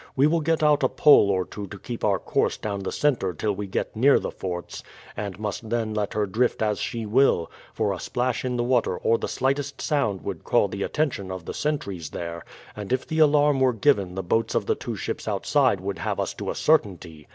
We 0.15 0.25
will 0.25 0.41
get 0.41 0.63
out 0.63 0.81
a 0.81 0.89
pole 0.89 1.29
or 1.29 1.45
two 1.45 1.67
to 1.67 1.77
keep 1.77 2.03
our 2.03 2.17
course 2.17 2.57
down 2.57 2.79
the 2.79 2.91
centre 2.91 3.33
till 3.35 3.53
we 3.53 3.67
get 3.67 3.95
near 3.95 4.17
the 4.17 4.31
forts, 4.31 4.81
and 5.15 5.37
must 5.39 5.69
then 5.69 5.93
let 5.93 6.13
her 6.15 6.25
drift 6.25 6.63
as 6.63 6.79
she 6.79 7.05
will, 7.05 7.51
for 7.71 7.93
a 7.93 7.99
splash 7.99 8.43
in 8.43 8.57
the 8.57 8.63
water 8.63 8.97
or 8.97 9.19
the 9.19 9.27
slightest 9.27 9.79
sound 9.79 10.23
would 10.23 10.43
call 10.43 10.67
the 10.67 10.81
attention 10.81 11.29
of 11.29 11.45
the 11.45 11.53
sentries 11.53 12.09
there, 12.09 12.43
and 12.75 12.91
if 12.91 13.05
the 13.05 13.19
alarm 13.19 13.59
were 13.59 13.73
given 13.73 14.15
the 14.15 14.23
boats 14.23 14.55
of 14.55 14.65
the 14.65 14.73
two 14.73 14.95
ships 14.95 15.27
outside 15.27 15.79
would 15.79 15.99
have 15.99 16.19
us 16.19 16.33
to 16.33 16.49
a 16.49 16.55
certainty. 16.55 17.27